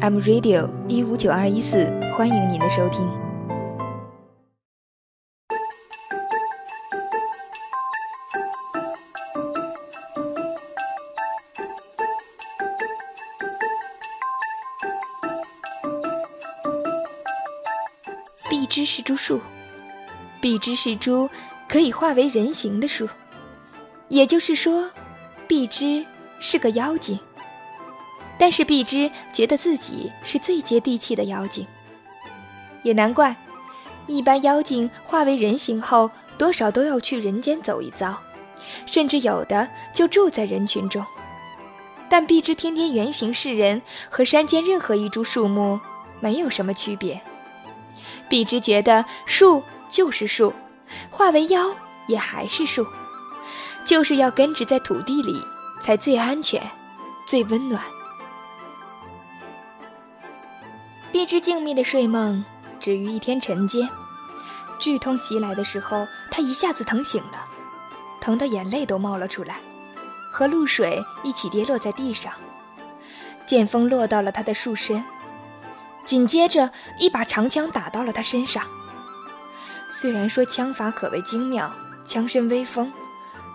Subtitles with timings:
[0.00, 1.84] ，M Radio 一五九二一四，
[2.16, 3.06] 欢迎您的收听。
[18.48, 19.40] 碧芝是株树，
[20.40, 21.28] 碧芝是株
[21.68, 23.08] 可以化为人形的树，
[24.08, 24.88] 也就是说，
[25.46, 26.04] 碧芝
[26.38, 27.18] 是个妖精。
[28.38, 31.66] 但是碧芝觉得自己是最接地气的妖精，
[32.82, 33.34] 也难怪，
[34.06, 38.16] 一般妖精化为人形后，多少都要去人间走一遭，
[38.86, 41.04] 甚至有的就住在人群中。
[42.08, 45.78] 但碧芝天天原形是人，和山间任何一株树木
[46.20, 47.20] 没有什么区别。
[48.28, 50.54] 碧芝觉得树就是树，
[51.10, 51.74] 化为妖
[52.06, 52.86] 也还是树，
[53.84, 55.42] 就是要根植在土地里
[55.82, 56.62] 才最安全、
[57.26, 57.82] 最温暖。
[61.10, 62.44] 碧芝静谧的睡梦
[62.78, 63.88] 止于一天晨间，
[64.78, 67.46] 剧痛袭来的时候，她一下子疼醒了，
[68.20, 69.56] 疼得眼泪都冒了出来，
[70.30, 72.30] 和露水一起跌落在地上。
[73.46, 75.02] 剑锋落到了她的树身。
[76.04, 78.62] 紧接着，一把长枪打到了他身上。
[79.90, 81.70] 虽然说枪法可谓精妙，
[82.06, 82.92] 枪身威风，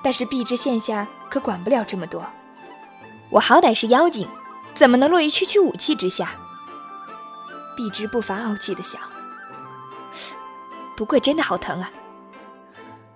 [0.04, 2.24] 但是碧芝现下可管不了这么多。
[3.30, 4.28] 我好歹是妖精，
[4.74, 6.32] 怎么能落于区区武器之下？
[7.76, 9.02] 碧芝不乏傲气的想。
[10.96, 11.92] 不过真的好疼啊！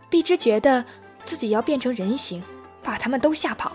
[0.10, 0.84] 碧芝觉得
[1.26, 2.42] 自己要变成人形，
[2.82, 3.72] 把他们都吓跑。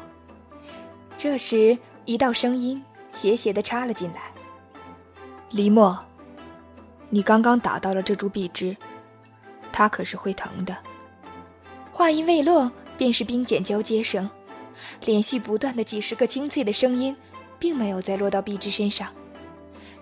[1.16, 4.32] 这时，一道声音斜斜的插了进来。
[5.50, 5.96] 黎墨，
[7.10, 8.76] 你刚刚打到了这株碧芝，
[9.70, 10.76] 它可是会疼的。
[11.92, 14.28] 话音未落，便是冰茧交接声，
[15.04, 17.14] 连续不断的几十个清脆的声音，
[17.58, 19.08] 并没有再落到碧芝身上。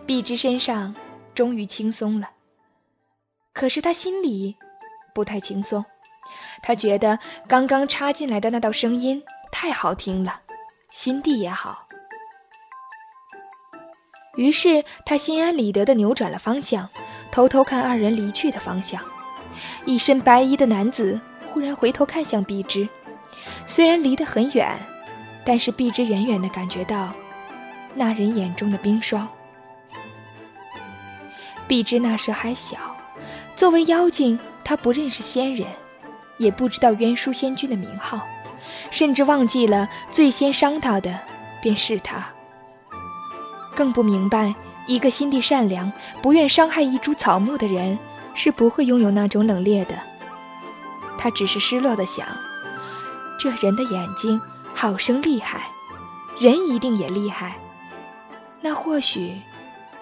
[0.06, 0.94] 碧芝身上
[1.34, 2.28] 终于轻松了，
[3.52, 4.56] 可是他心里
[5.14, 5.84] 不太轻松，
[6.62, 10.40] 他觉得刚刚插进来的那道声音太好听了，
[10.92, 11.86] 心地也好。
[14.36, 16.88] 于是他心安理得地扭转了方向，
[17.30, 19.00] 偷偷看二人离去的方向。
[19.84, 21.20] 一身白衣的男子
[21.52, 22.88] 忽然回头看向碧芝，
[23.66, 24.78] 虽然离得很远，
[25.44, 27.12] 但是碧芝远远地感觉到
[27.94, 29.28] 那人眼中的冰霜。
[31.70, 32.76] 碧芝那时还小，
[33.54, 35.68] 作为妖精，她不认识仙人，
[36.36, 38.26] 也不知道渊书仙君的名号，
[38.90, 41.16] 甚至忘记了最先伤她的
[41.62, 42.26] 便是他。
[43.72, 44.52] 更不明白，
[44.88, 47.96] 一个心地善良、不愿伤害一株草木的人，
[48.34, 49.96] 是不会拥有那种冷冽的。
[51.18, 52.26] 他只是失落的想：
[53.38, 54.42] 这人的眼睛
[54.74, 55.68] 好生厉害，
[56.40, 57.54] 人一定也厉害。
[58.60, 59.40] 那或许，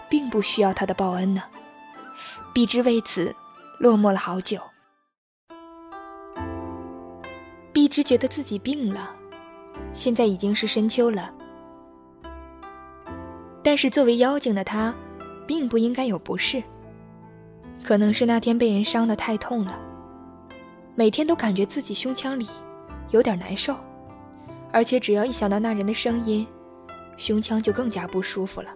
[0.08, 1.42] 并不需要他的报恩呢。
[2.52, 3.34] 碧芝为此
[3.78, 4.60] 落寞了好久。
[7.72, 9.14] 碧芝觉得自己病了，
[9.92, 11.32] 现在已经是深秋了。
[13.62, 14.92] 但是作为妖精的她，
[15.46, 16.62] 并不应该有不适。
[17.84, 19.78] 可能是那天被人伤得太痛了，
[20.96, 22.48] 每天都感觉自己胸腔里
[23.10, 23.76] 有点难受，
[24.72, 26.44] 而且只要一想到那人的声音，
[27.16, 28.70] 胸腔就更加不舒服了。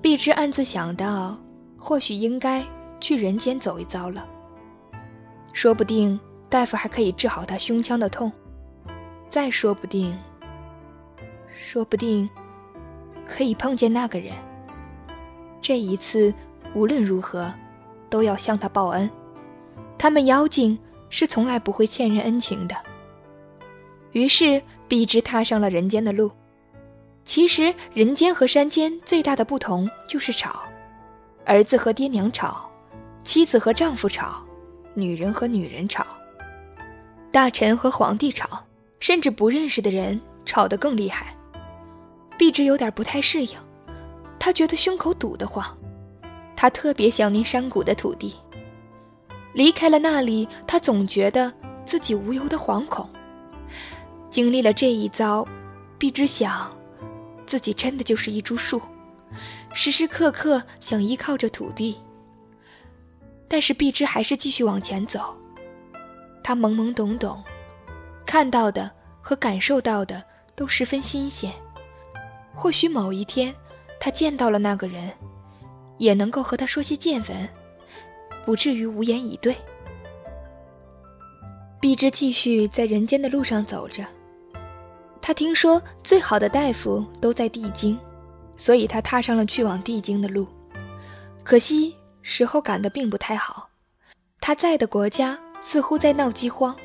[0.00, 1.36] 碧芝暗自想到，
[1.80, 2.64] 或许应该
[3.00, 4.24] 去人间走一遭了。
[5.52, 8.30] 说不定大夫还可以治好他胸腔的痛，
[9.28, 10.16] 再说不定，
[11.50, 12.28] 说不定。
[13.32, 14.34] 可以碰见那个人。
[15.62, 16.34] 这一次，
[16.74, 17.52] 无论如何，
[18.08, 19.08] 都要向他报恩。
[19.96, 20.76] 他们妖精
[21.10, 22.74] 是从来不会欠人恩情的。
[24.10, 26.28] 于是，笔直踏上了人间的路。
[27.24, 30.64] 其实，人间和山间最大的不同就是吵：
[31.50, 32.70] 儿子和爹娘吵，
[33.24, 34.40] 妻子和丈夫吵，
[34.94, 36.06] 女人和女人吵，
[37.32, 38.64] 大臣和皇帝吵，
[39.00, 41.34] 甚至不认识的人吵得更厉害。
[42.38, 43.58] 碧芝有点不太适应，
[44.38, 45.76] 她觉得胸口堵得慌，
[46.54, 48.36] 她特别想念山谷的土地。
[49.52, 51.52] 离开了那里，她总觉得
[51.84, 53.10] 自己无由的惶恐。
[54.30, 55.44] 经历了这一遭，
[55.98, 56.70] 碧芝想，
[57.44, 58.80] 自己真的就是一株树，
[59.72, 61.96] 时时刻刻想依靠着土地。
[63.48, 65.34] 但是碧芝还是继续往前走，
[66.42, 67.42] 她懵懵懂懂，
[68.24, 68.90] 看到的
[69.20, 70.22] 和感受到的
[70.54, 71.52] 都十分新鲜。
[72.54, 73.54] 或许某一天，
[73.98, 75.10] 他见到了那个人，
[75.98, 77.48] 也能够和他说些见闻，
[78.44, 79.56] 不至于无言以对。
[81.80, 84.04] 碧芝继续在人间的路上走着。
[85.22, 87.98] 他听说最好的大夫都在地京，
[88.60, 90.46] 所以他踏上了去往地京的路。
[91.42, 93.66] 可惜时候赶得并不太好，
[94.38, 96.76] 他在的国家似乎在闹饥荒，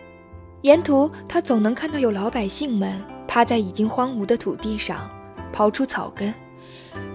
[0.61, 5.09] 沿途他总能看到有老百姓们趴在已经荒芜的土地上，
[5.53, 6.33] 刨出草根，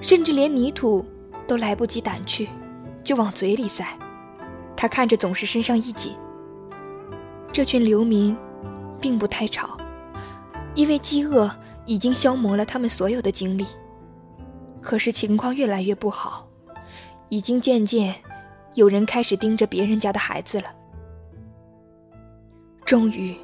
[0.03, 1.03] 甚至连泥土
[1.47, 2.47] 都来不及掸去，
[3.03, 3.87] 就往嘴里塞。
[4.77, 6.15] 他看着总是身上一紧。
[7.51, 8.37] 这群流民，
[9.01, 9.79] 并不太吵，
[10.75, 11.51] 因为饥饿
[11.87, 13.67] 已经消磨了他们所有的精力。
[14.83, 16.49] 可是情况越来越不好，
[17.29, 18.15] 已经渐渐
[18.75, 20.75] 有人开始盯着别人家的孩子了。
[22.85, 23.37] 终于，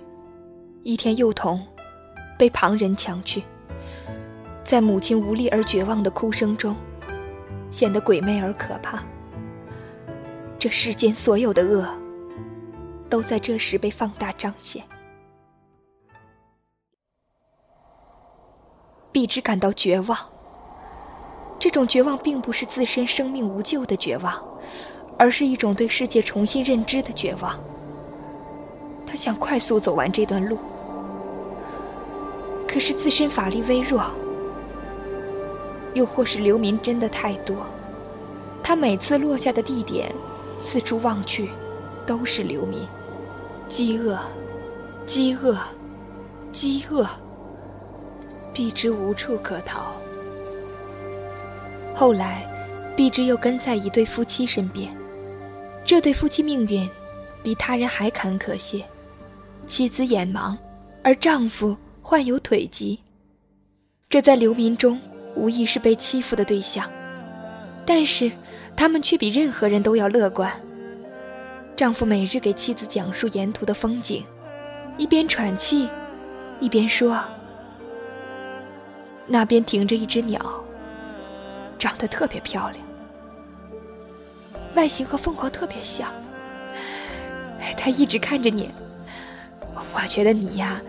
[0.83, 1.65] 一天幼童
[2.39, 3.43] 被旁人抢去，
[4.65, 6.75] 在母亲无力而绝望的哭声中，
[7.71, 9.03] 显得鬼魅而可怕。
[10.59, 11.87] 这世间所有的恶。
[13.09, 14.83] 都在这时被放大彰显。
[19.13, 20.19] 碧芝感到绝望。
[21.59, 24.35] 这种绝望并不是自身生命无救的绝望，
[25.19, 27.59] 而是一种对世界重新认知的绝望。
[29.07, 30.59] 他想快速走完这段路，
[32.69, 34.05] 可是自身法力微弱，
[35.95, 37.57] 又或是流民真的太多。
[38.63, 40.13] 他每次落下的地点，
[40.59, 41.51] 四处望去，
[42.05, 42.81] 都是流民。
[43.69, 44.19] 饥饿，
[45.07, 45.57] 饥饿，
[46.53, 47.07] 饥饿。
[48.53, 49.93] 避之无处可逃。
[51.99, 52.45] 后来，
[52.95, 54.95] 碧芝又跟在一对夫妻身边。
[55.83, 56.87] 这对夫妻命运
[57.43, 58.85] 比他人还坎坷些，
[59.67, 60.55] 妻子眼盲，
[61.03, 63.01] 而丈夫患有腿疾。
[64.11, 65.01] 这在流民中
[65.35, 66.87] 无疑是被欺负的对象，
[67.87, 68.31] 但是
[68.77, 70.53] 他们却比任何人都要乐观。
[71.77, 74.23] 丈夫每日给妻子讲述沿途的风景，
[74.99, 75.89] 一边喘气，
[76.61, 77.19] 一边说
[79.27, 80.63] ：“那边停着一只鸟，
[81.79, 82.85] 长得特别漂亮，
[84.75, 86.09] 外形和凤凰特别像。
[87.77, 88.71] 他一直看着你，
[89.93, 90.81] 我觉得你呀，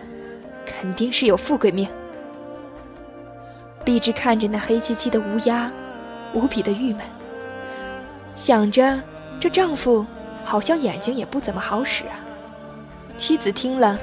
[0.64, 1.88] 肯定是有富贵命。”
[3.84, 5.70] 碧芝看着那黑漆漆的乌鸦，
[6.34, 7.02] 无比的郁闷，
[8.36, 9.00] 想着
[9.40, 10.06] 这丈夫。
[10.44, 12.16] 好像眼睛也不怎么好使啊。
[13.18, 13.98] 妻子听了，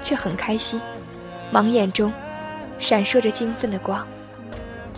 [0.00, 0.80] 却很开心，
[1.52, 2.12] 盲眼中
[2.78, 4.06] 闪烁着兴奋的光，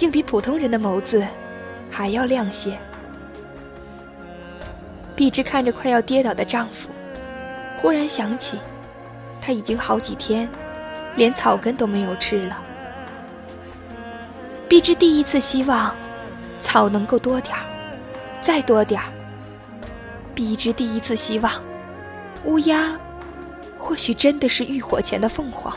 [0.00, 1.22] 竟比普通人的眸子
[1.90, 2.78] 还要亮些。
[5.14, 6.88] 碧芝看着快要跌倒的丈夫，
[7.76, 8.56] 忽然想起，
[9.42, 10.48] 他已经好几天
[11.16, 12.58] 连草根都没有吃了。
[14.70, 15.94] 碧芝第一次希望
[16.62, 17.60] 草能够多点儿，
[18.40, 19.08] 再多点儿。
[20.34, 21.52] 碧芝第一次希望，
[22.46, 22.98] 乌鸦
[23.78, 25.76] 或许真的是浴火前的凤凰。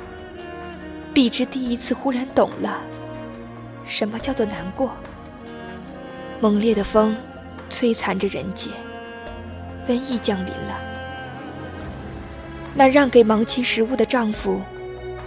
[1.13, 2.79] 碧芝第一次忽然懂了，
[3.88, 4.91] 什么叫做难过。
[6.39, 7.15] 猛烈的风
[7.69, 8.69] 摧残着人界，
[9.88, 10.80] 瘟疫降临了。
[12.75, 14.59] 那让给盲妻食物的丈夫，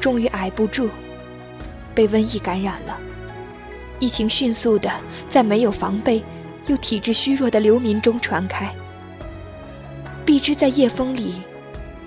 [0.01, 0.89] 终于挨不住，
[1.95, 2.99] 被瘟疫感染了。
[3.99, 4.91] 疫情迅速的
[5.31, 6.23] 在没有防备
[6.67, 8.71] 又体质虚弱的流民中传开。
[10.25, 11.37] 碧芝在夜风里，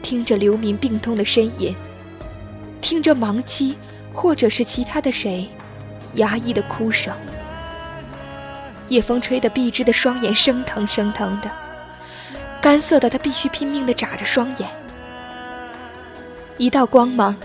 [0.04, 1.74] 听着流民病痛的呻吟，
[2.82, 3.76] 听着盲妻
[4.14, 5.48] 或者是其他的谁，
[6.16, 7.14] 压抑的哭声。
[8.88, 11.50] 夜风吹得碧芝的双眼生疼生疼的，
[12.60, 14.68] 干涩的她必须拼命的眨着双眼。
[16.58, 17.36] 一道光芒，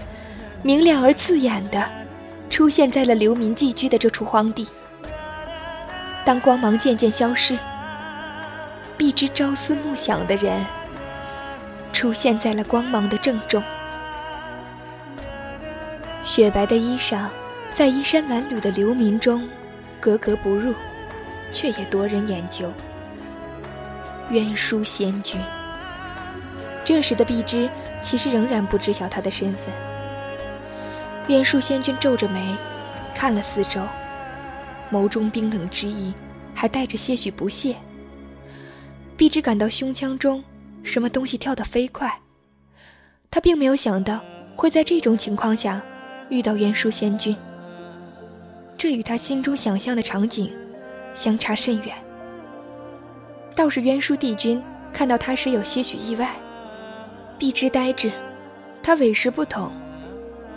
[0.63, 1.87] 明亮而刺眼的，
[2.49, 4.67] 出现在了流民寄居的这处荒地。
[6.25, 7.59] 当光芒渐渐消失。
[8.97, 10.65] 碧芝朝思暮想的人，
[11.93, 13.63] 出现在了光芒的正中。
[16.25, 17.27] 雪白的衣裳，
[17.75, 19.49] 在衣衫褴褛的流民中，
[19.99, 20.73] 格格不入，
[21.53, 22.73] 却也夺人眼球。
[24.31, 25.41] 渊书仙君。
[26.85, 27.69] 这时的碧芝
[28.01, 29.75] 其实仍然不知晓他的身份。
[31.27, 32.55] 渊书仙君皱着眉，
[33.13, 33.81] 看了四周，
[34.93, 36.15] 眸中冰冷之意，
[36.55, 37.75] 还带着些许不屑。
[39.17, 40.45] 碧芝感到胸腔中
[40.85, 42.21] 什么东西跳得飞快，
[43.33, 44.21] 他并没有想到
[44.55, 45.83] 会在这种情况下
[46.29, 47.37] 遇到渊书仙君。
[48.77, 50.53] 这与他心中想象的场景
[51.13, 51.95] 相差甚远。
[53.55, 54.63] 倒是渊书帝君
[54.93, 56.35] 看到他时有些许意外。
[57.39, 58.13] 碧芝呆滞，
[58.83, 59.73] 他委实不懂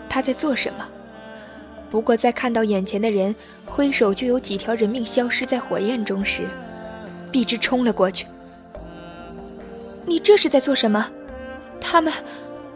[0.09, 0.87] 他在做什么。
[1.89, 3.33] 不过在看到眼前的人
[3.65, 6.43] 挥手就有几条人命消失在火焰中时，
[7.31, 8.27] 碧芝冲了过去。
[10.05, 11.09] 你这是在做什么？
[11.79, 12.13] 他们，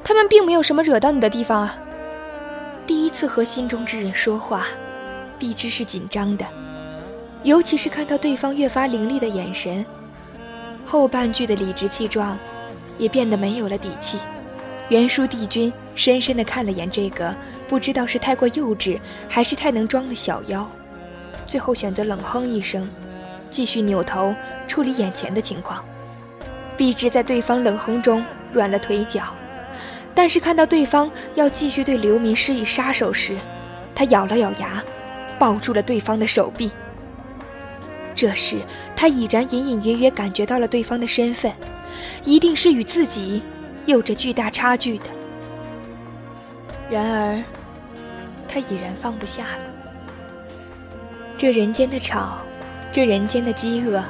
[0.04, 1.78] 他们并没有什么惹到你的地方啊。
[2.88, 4.68] 第一次和心中之人说话，
[5.42, 6.46] 必知是紧张的，
[7.42, 9.84] 尤其是看到对方越发凌厉的眼神，
[10.86, 12.38] 后半句的理直气壮
[13.00, 14.20] 也变得没有了底气。
[14.90, 17.34] 袁叔帝君深深的看了眼这个
[17.68, 20.70] 不知道是太过幼稚还是太能装的小妖，
[21.48, 22.88] 最后选择冷哼一声，
[23.50, 24.36] 继续扭头
[24.68, 25.84] 处理眼前的情况。
[26.78, 29.24] 碧芝在对方冷哼中软了腿脚，
[30.14, 33.36] 但是看到对方要继续对刘明施以杀手时，
[33.96, 34.84] 他咬了咬牙，
[35.42, 36.70] 抱住了对方的手臂。
[38.16, 38.58] 这时，
[38.96, 41.52] 他已然隐隐约约感觉到了对方的身份，
[42.24, 43.42] 一定是与自己
[43.88, 45.06] 有着巨大差距的。
[46.92, 47.44] 然而，
[48.48, 49.64] 他已然放不下了。
[51.40, 52.38] 这人间的吵，
[52.92, 54.04] 这人间的饥饿，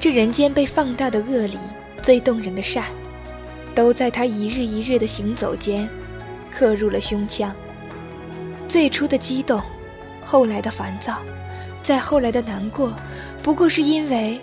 [0.00, 1.58] 这人间被放大的恶里
[2.02, 2.84] 最动人的善，
[3.74, 5.86] 都在他一日一日的行走间，
[6.50, 7.54] 刻入了胸腔。
[8.66, 9.60] 最初的激动，
[10.36, 11.16] 后来的烦躁。
[11.82, 12.92] 再后来的难过，
[13.42, 14.38] 不过是因为，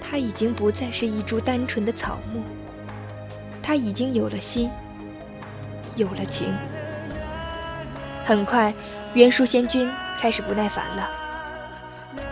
[0.00, 2.40] 他已经不再是一株单纯的草木，
[3.62, 4.70] 他已经有了心，
[5.94, 6.54] 有了情。
[8.24, 8.72] 很快，
[9.12, 11.10] 袁术仙君开始不耐烦了。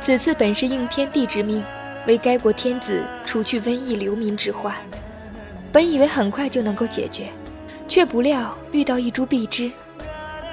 [0.01, 1.63] 此次本是应天帝之命，
[2.07, 4.75] 为该国天子除去瘟疫流民之患，
[5.71, 7.29] 本以为很快就能够解决，
[7.87, 9.71] 却不料遇到一株碧枝，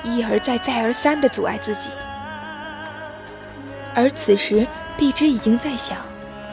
[0.04, 1.88] 一而再、再而三的阻碍自己。
[3.96, 5.98] 而此时，碧芝已经在想，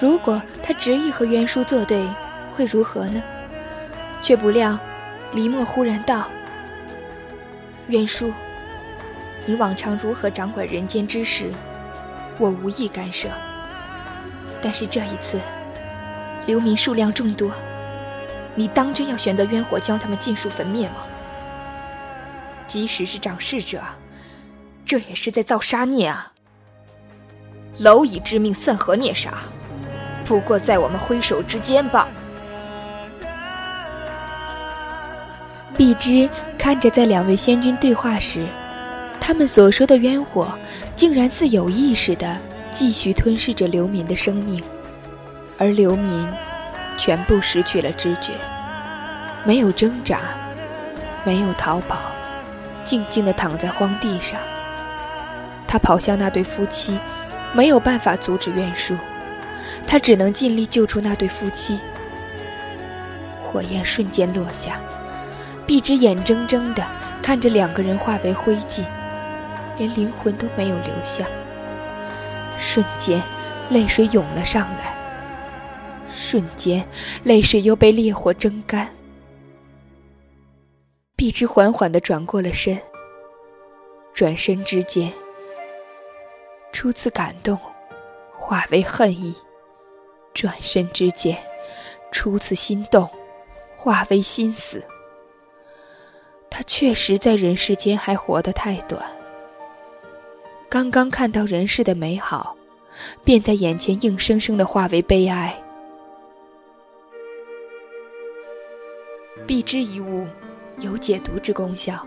[0.00, 2.06] 如果他执意和袁叔作对，
[2.56, 3.20] 会如何呢？
[4.22, 4.78] 却不料，
[5.34, 6.28] 黎墨忽然道
[7.88, 8.32] ：“袁叔，
[9.44, 11.50] 你往常如何掌管人间之事，
[12.38, 13.28] 我无意干涉。
[14.62, 15.40] 但是这一次，
[16.46, 17.50] 流民数量众多，
[18.54, 20.98] 你当真要选择冤火将他们尽数焚灭吗？
[22.68, 23.82] 即使是掌事者，
[24.86, 26.28] 这也是在造杀孽啊！”
[27.80, 29.32] 蝼蚁之命算何孽杀？
[30.24, 32.06] 不过在我们挥手之间罢。
[35.76, 38.46] 碧芝看着在两位仙君对话时，
[39.20, 40.48] 他们所说的冤火，
[40.94, 42.36] 竟然似有意识的
[42.70, 44.62] 继续吞噬着流民的生命，
[45.58, 46.28] 而流民
[46.98, 48.32] 全部失去了知觉，
[49.44, 50.20] 没有挣扎，
[51.24, 51.98] 没有逃跑，
[52.84, 54.38] 静静的躺在荒地上。
[55.66, 56.98] 他跑向那对夫妻。
[57.54, 58.96] 没有办法阻止怨叔，
[59.86, 61.78] 他只能尽力救出那对夫妻。
[63.44, 64.80] 火焰瞬间落下，
[65.66, 66.82] 碧芝眼睁睁地
[67.22, 68.82] 看着两个人化为灰烬，
[69.76, 71.26] 连灵魂都没有留下。
[72.58, 73.20] 瞬间，
[73.70, 74.96] 泪水涌了上来。
[76.14, 76.82] 瞬间，
[77.24, 78.88] 泪水又被烈火蒸干。
[81.14, 82.78] 碧芝缓缓地转过了身，
[84.14, 85.12] 转身之间。
[86.72, 87.58] 初次感动，
[88.38, 89.32] 化为恨意；
[90.34, 91.36] 转身之间，
[92.10, 93.08] 初次心动，
[93.76, 94.82] 化为心死。
[96.50, 99.04] 他确实在人世间还活得太短。
[100.68, 102.56] 刚刚看到人世的美好，
[103.22, 105.54] 便在眼前硬生生的化为悲哀。
[109.46, 110.26] 避之一物，
[110.78, 112.06] 有解毒之功效，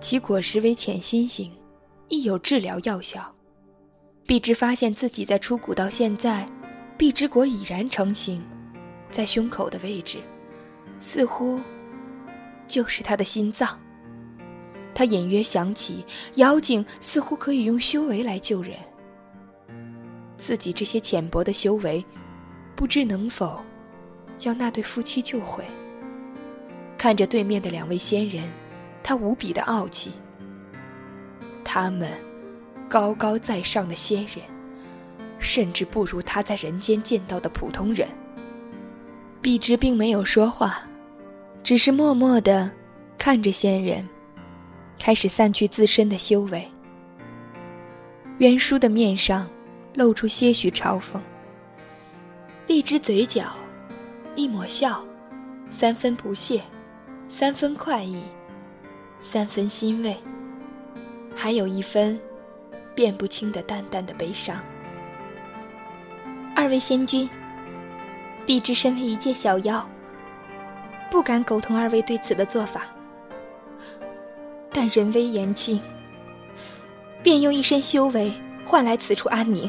[0.00, 1.52] 其果实为浅心型。
[2.08, 3.34] 亦有治疗药效。
[4.26, 6.46] 碧芝发现自己在出谷到现在，
[6.96, 8.42] 碧之果已然成型，
[9.10, 10.18] 在胸口的位置，
[10.98, 11.60] 似乎
[12.66, 13.78] 就是他的心脏。
[14.94, 16.04] 他隐约想起，
[16.36, 18.76] 妖精似乎可以用修为来救人。
[20.38, 22.04] 自己这些浅薄的修为，
[22.76, 23.62] 不知能否
[24.38, 25.64] 将那对夫妻救回。
[26.96, 28.44] 看着对面的两位仙人，
[29.02, 30.12] 他无比的傲气。
[31.64, 32.08] 他们，
[32.88, 34.44] 高高在上的仙人，
[35.38, 38.06] 甚至不如他在人间见到的普通人。
[39.40, 40.82] 碧芝并没有说话，
[41.62, 42.70] 只是默默的
[43.18, 44.08] 看着仙人，
[44.98, 46.66] 开始散去自身的修为。
[48.38, 49.48] 渊叔的面上
[49.94, 51.20] 露出些许嘲讽，
[52.66, 53.44] 碧芝嘴角
[54.34, 55.04] 一抹笑，
[55.70, 56.60] 三分不屑，
[57.28, 58.22] 三分快意，
[59.20, 60.16] 三分欣慰。
[61.34, 62.18] 还有一分
[62.94, 64.56] 辨不清的淡淡的悲伤。
[66.54, 67.28] 二位仙君，
[68.46, 69.84] 碧芝身为一介小妖，
[71.10, 72.82] 不敢苟同二位对此的做法。
[74.72, 75.80] 但人微言轻，
[77.22, 78.32] 便用一身修为
[78.64, 79.68] 换来此处安宁。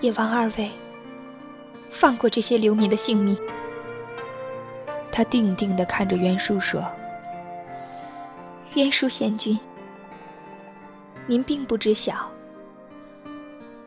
[0.00, 0.70] 也望二位
[1.90, 3.36] 放过这些流民的性命。
[5.12, 6.82] 他定定的看着袁叔说
[8.74, 9.58] ：“袁叔仙君。”
[11.26, 12.28] 您并不知晓，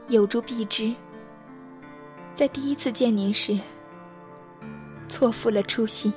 [0.07, 0.93] 有诸必知，
[2.33, 3.59] 在第一次见您时，
[5.09, 6.13] 错付了初心。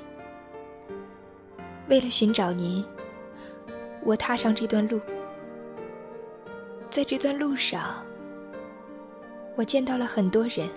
[1.89, 2.85] 为了寻找您，
[4.05, 5.01] 我踏上这段路。
[6.91, 8.05] 在这段路上，
[9.57, 10.69] 我见到了很多人。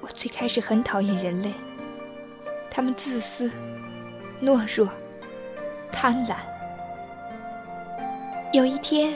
[0.00, 1.52] 我最开始很讨厌人类，
[2.70, 3.50] 他们自私、
[4.40, 4.88] 懦弱、
[5.90, 6.36] 贪婪。
[8.52, 9.14] 有一天。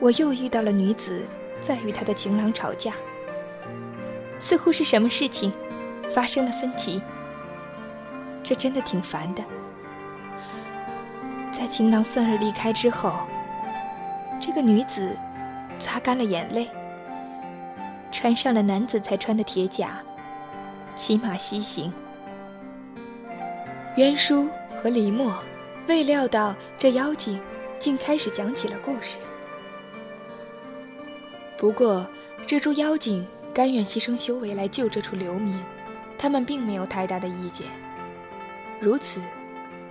[0.00, 1.26] 我又遇到了女子，
[1.64, 2.92] 在与她的情郎吵架，
[4.38, 5.52] 似乎是什么事情
[6.14, 7.02] 发生了分歧。
[8.44, 9.42] 这真的挺烦的。
[11.50, 13.12] 在情郎愤而离开之后，
[14.40, 15.16] 这个女子
[15.80, 16.68] 擦干了眼泪，
[18.12, 19.98] 穿上了男子才穿的铁甲，
[20.96, 21.92] 骑马西行。
[23.96, 24.48] 袁叔
[24.80, 25.34] 和李默
[25.88, 27.40] 未料到这妖精
[27.78, 29.18] 竟开始讲起了故事。
[31.56, 32.06] 不过，
[32.46, 35.58] 这株妖精甘愿牺牲修为来救这处流民，
[36.16, 37.66] 他们并没有太大的意见。
[38.80, 39.20] 如此，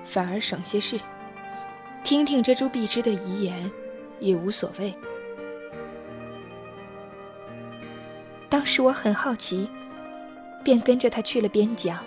[0.06, 1.00] 反而省些事，
[2.04, 3.70] 听听这株碧枝的遗言，
[4.20, 4.96] 也无所谓。
[8.48, 9.70] 当时我很好奇，
[10.64, 11.98] 便跟着他去了边疆。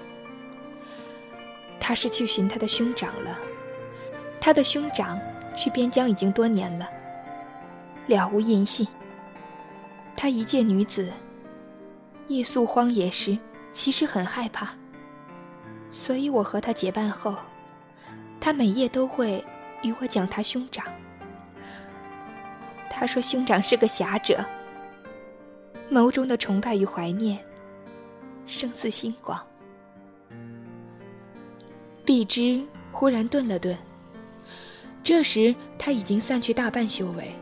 [1.78, 3.38] 他是去寻他的兄长了，
[4.40, 5.20] 他的兄长
[5.56, 6.88] 去边疆已经多年了，
[8.06, 8.86] 了无音信。
[10.16, 11.10] 他一介女子，
[12.28, 13.38] 夜宿荒野时，
[13.72, 14.70] 其实很害怕。
[15.90, 17.34] 所以我和他结伴后，
[18.40, 19.44] 他每夜都会
[19.82, 20.84] 与我讲他兄长。
[22.88, 24.44] 他说兄长是个侠者，
[25.90, 27.38] 眸中的崇拜与怀念，
[28.46, 29.40] 胜似星光。
[32.04, 33.76] 碧芝忽然顿了顿，
[35.02, 37.32] 这时他已经散去大半修为，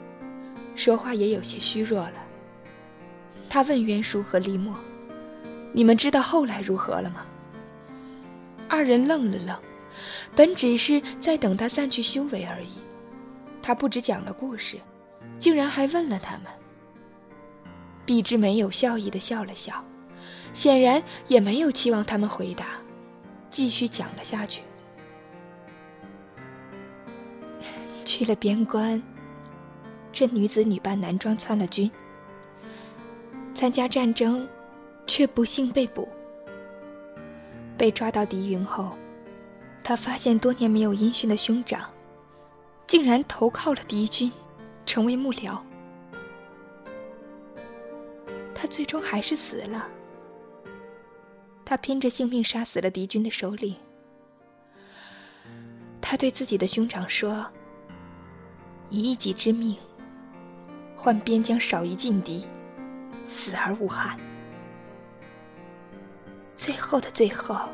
[0.77, 2.15] 说话也有些虚弱了。
[3.51, 4.75] 他问袁叔和李默
[5.73, 7.27] ：“你们知道后来如何了吗？”
[8.69, 9.59] 二人愣了愣，
[10.37, 12.73] 本只是在等他散去修为而已。
[13.63, 14.77] 他不止讲了故事，
[15.41, 16.45] 竟然还问了他们。
[18.07, 19.85] 毕之没有笑意的笑了笑，
[20.53, 22.67] 显然也没有期望他们回答，
[23.51, 24.63] 继续讲了下去。
[28.09, 29.03] 去了边关，
[30.11, 31.91] 这女子女扮男装参了军。
[33.55, 34.49] 参加战争，
[35.07, 36.09] 却不幸被捕。
[37.77, 38.97] 被抓到敌营后，
[39.85, 41.87] 他发现多年没有音讯的兄长，
[42.87, 44.33] 竟然投靠了敌军，
[44.87, 45.59] 成为幕僚。
[48.55, 49.87] 他最终还是死了。
[51.63, 53.77] 他拼着性命杀死了敌军的首领。
[56.01, 57.47] 他对自己的兄长说
[58.91, 59.77] ：“以一己之命，
[60.97, 62.47] 换边疆少一劲敌。”
[63.29, 64.19] 死而无憾。
[66.57, 67.69] 最后的最后，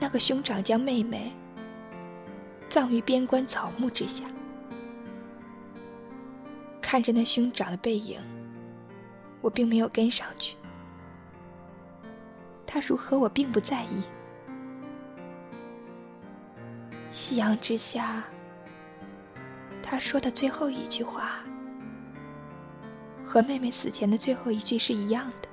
[0.00, 1.32] 那个兄长将妹妹
[2.68, 4.24] 葬于边关草木之下。
[6.82, 8.20] 看着那兄长的背影，
[9.40, 10.56] 我并没有跟上去。
[12.66, 14.02] 他如何，我并不在意。
[17.12, 18.24] 夕阳之下，
[19.90, 21.40] 他说的最后一句话。
[23.26, 25.48] 和妹妹死前的最后一句是一样的：“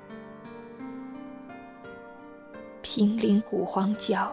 [2.80, 4.32] 平陵古荒郊，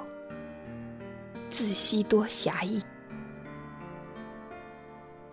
[1.50, 2.80] 自惜多侠义。”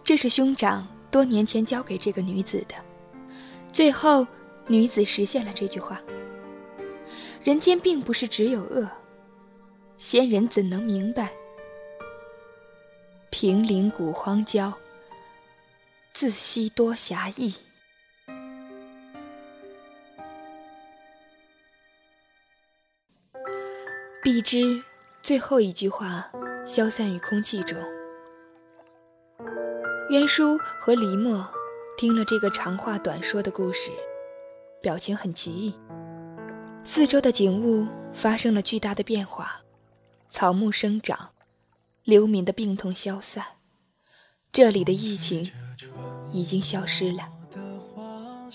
[0.03, 2.75] 这是兄长多年前交给这个女子的。
[3.73, 4.27] 最后，
[4.67, 6.01] 女子实现了这句话。
[7.45, 8.89] 人间并不是只有恶，
[9.99, 11.31] 仙人怎能明白？
[13.33, 14.71] 平陵古荒郊，
[16.13, 17.55] 自惜多侠义。
[24.23, 24.83] 碧之
[25.23, 26.31] 最后一句话
[26.67, 27.77] 消散于空气中。
[30.11, 31.49] 渊叔和黎墨
[31.97, 33.91] 听了这个长话短说的故事，
[34.83, 35.75] 表情很奇异。
[36.85, 39.63] 四周的景物发生了巨大的变化，
[40.29, 41.31] 草木生长，
[42.05, 43.45] 流民的病痛消散，
[44.53, 45.49] 这里的疫情
[46.33, 47.29] 已经消失了。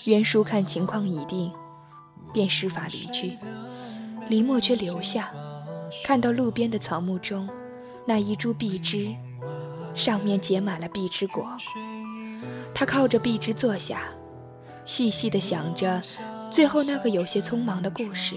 [0.04, 1.50] 袁叔看情况已定，
[2.34, 3.38] 便施法离去，
[4.28, 5.32] 黎墨却留下。
[6.04, 7.48] 看到路边的草木中，
[8.06, 9.16] 那一株碧枝，
[9.96, 11.50] 上面结满了碧枝果。
[12.76, 14.04] 他靠着碧枝坐下，
[14.84, 16.02] 细细的想着
[16.52, 18.36] 最后那个有些匆忙的故事。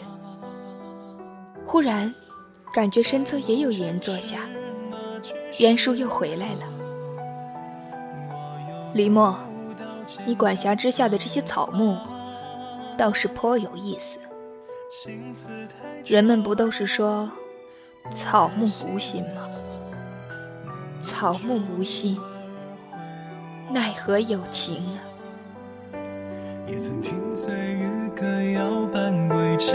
[1.66, 2.14] 忽然，
[2.73, 4.49] 感觉身侧也有一人坐下。
[5.59, 6.63] 袁叔又回来了。
[8.93, 9.37] 李默，
[10.27, 11.97] 你管辖之下的这些草木，
[12.97, 14.19] 倒是颇有意思。
[16.05, 17.31] 人们不都是说
[18.15, 19.43] 草木无心吗？
[21.03, 22.19] 草木无心，
[23.71, 24.99] 奈何有情啊？
[26.67, 29.73] 也曾听醉于歌谣般归家，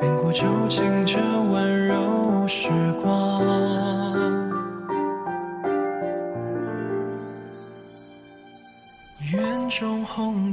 [0.00, 2.68] 变过旧情这温柔时
[3.02, 3.42] 光。
[9.32, 10.43] 园中红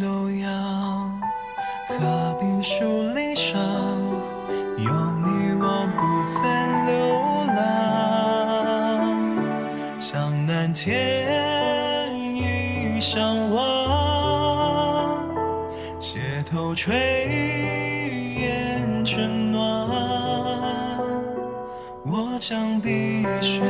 [22.41, 23.61] 将碧血，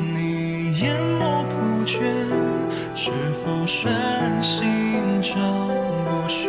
[0.00, 2.00] 你淹没不觉，
[2.94, 3.10] 是
[3.44, 3.92] 否顺
[4.40, 4.64] 心
[5.20, 5.36] 照？
[6.26, 6.48] 谁